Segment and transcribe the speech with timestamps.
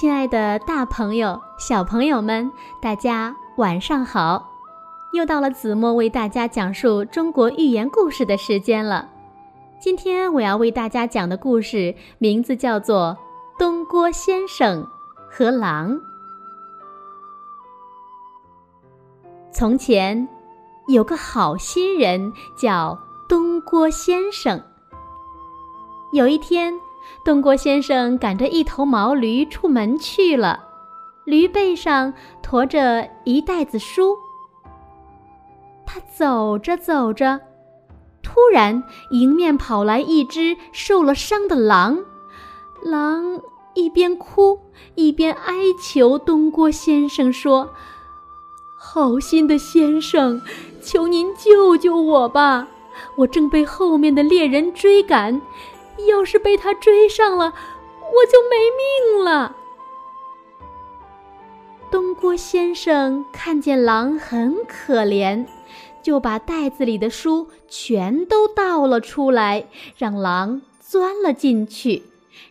[0.00, 2.50] 亲爱的大朋友、小朋友们，
[2.80, 4.50] 大家晚上好！
[5.12, 9.06] 又到了子墨为大家讲述中国寓言故事的时间了。
[9.78, 13.14] 今天我要为大家讲的故事名字叫做
[13.58, 14.82] 《东郭先生
[15.30, 15.92] 和狼》。
[19.52, 20.26] 从前
[20.88, 22.98] 有个好心人叫
[23.28, 24.58] 东郭先生。
[26.14, 26.72] 有一天。
[27.24, 30.60] 东郭先生赶着一头毛驴出门去了，
[31.24, 34.16] 驴背上驮着一袋子书。
[35.86, 37.40] 他走着走着，
[38.22, 41.98] 突然迎面跑来一只受了伤的狼。
[42.82, 43.40] 狼
[43.74, 44.58] 一边哭
[44.94, 47.70] 一边哀求东郭先生说
[48.78, 50.40] ：“好心的先生，
[50.80, 52.68] 求您救救我吧！
[53.16, 55.42] 我正被后面的猎人追赶。”
[56.06, 58.56] 要是被他追上了，我就没
[59.16, 59.56] 命了。
[61.90, 65.46] 东郭先生看见狼很可怜，
[66.02, 72.04] 就把袋子里的书全都倒了出来，让狼钻了进去，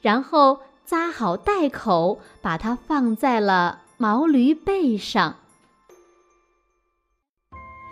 [0.00, 5.36] 然后扎好袋口，把它放在了毛驴背上。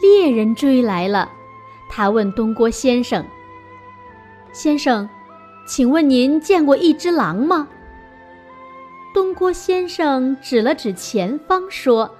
[0.00, 1.30] 猎人追来了，
[1.91, 3.25] 他问东郭先生
[4.52, 5.08] ：“先生。”
[5.67, 7.69] 请问您见过一只狼吗？
[9.15, 12.17] 东郭先生指了指前方，说：“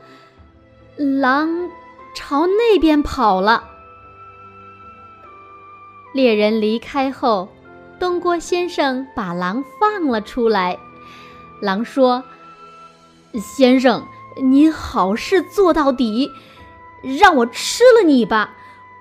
[0.97, 1.69] 狼
[2.15, 3.65] 朝那边跑了。”
[6.15, 7.49] 猎人离开后，
[7.99, 10.79] 东郭先生把狼放了出来。
[11.61, 12.25] 狼说
[13.35, 16.31] ：“先生，您好事做到底，
[17.03, 18.55] 让我吃了你吧！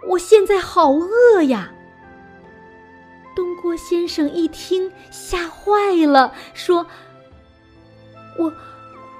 [0.10, 1.72] 我现在好饿呀。”
[3.64, 6.86] 郭先生一听，吓坏了，说
[8.38, 8.54] ：“我，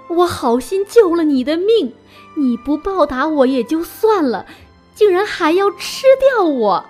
[0.10, 1.94] 我好心救了你的命，
[2.36, 4.46] 你不报答我也就算了，
[4.94, 6.86] 竟然还要吃掉我！”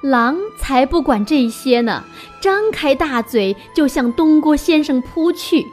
[0.00, 2.04] 狼才不管这些呢，
[2.40, 5.66] 张开大嘴就向东郭先生扑去。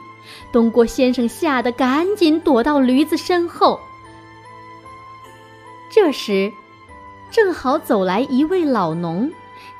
[0.52, 3.78] 东郭先生吓得赶紧躲到驴子身后。
[5.92, 6.52] 这时，
[7.30, 9.30] 正好走来一位老农。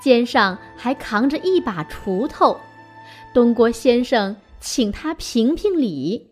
[0.02, 2.58] 肩上还扛着一把锄头，
[3.34, 6.26] 东郭先生请他评评理。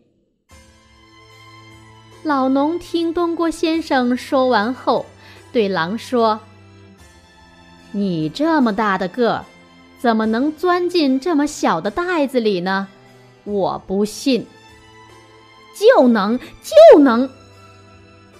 [2.23, 5.05] 老农听东郭先生说完后，
[5.53, 6.39] 对狼说
[7.93, 9.45] ：“你这么大的个儿，
[9.99, 12.87] 怎么能钻进这么小的袋子里呢？
[13.45, 14.45] 我不信。”
[15.79, 17.29] 就能，就能。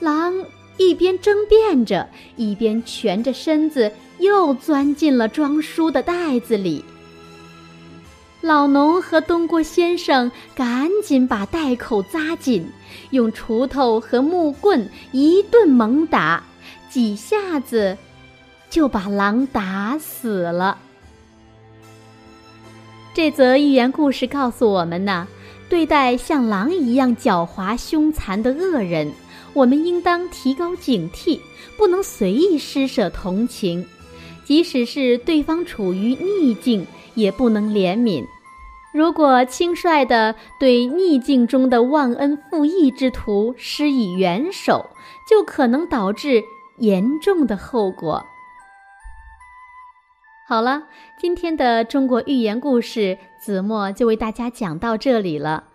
[0.02, 0.34] 狼
[0.78, 3.90] 一边争辩着，一边蜷着身子。
[4.19, 6.84] 又钻进了装书的袋子里。
[8.41, 12.66] 老农和东郭先生赶紧把袋口扎紧，
[13.09, 16.41] 用锄头和木棍一顿猛打，
[16.90, 17.97] 几下子
[18.69, 20.78] 就把狼打死了。
[23.13, 25.28] 这则寓言故事告诉我们呢，
[25.68, 29.12] 对待像狼一样狡猾凶残的恶人，
[29.53, 31.41] 我们应当提高警惕，
[31.78, 33.85] 不能随意施舍同情。
[34.50, 38.26] 即使是对方处于逆境，也不能怜悯。
[38.92, 44.90] 如果轻率地对逆境中的忘恩负义之徒施以援手，
[45.30, 46.44] 就可能导致
[46.80, 48.26] 严重的后果。
[50.48, 50.88] 好了，
[51.22, 55.66] 今天的中国寓言故事子墨就为大家讲到这里了。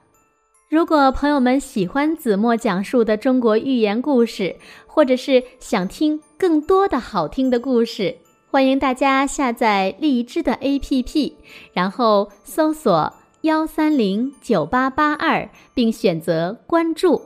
[0.69, 4.57] 如果朋友们喜欢子墨讲述的中国寓言故事，
[4.89, 8.17] 或者是想听更多的好听的故事，
[8.55, 11.33] 欢迎大家下载荔枝的 APP，
[11.73, 17.21] 然后搜索幺三零九八八二，并选择关注，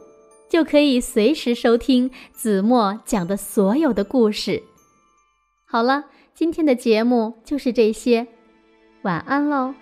[0.48, 4.62] 就可以随时收听子墨讲的所有的故事。
[5.66, 8.26] 好了，今天的节目就是这些，
[9.02, 9.74] 晚安喽。